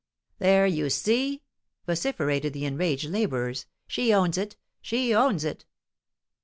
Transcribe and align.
"There 0.39 0.65
you 0.65 0.89
see!" 0.89 1.43
vociferated 1.85 2.53
the 2.53 2.65
enraged 2.65 3.05
labourers. 3.07 3.67
"She 3.85 4.11
owns 4.11 4.35
it! 4.35 4.55
she 4.81 5.13
owns 5.13 5.45
it!" 5.45 5.63